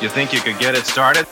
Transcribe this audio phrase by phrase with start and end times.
[0.00, 1.26] You think you could get it started?